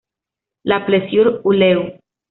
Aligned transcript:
Le 0.65 0.79
Plessier-Huleu 0.83 1.99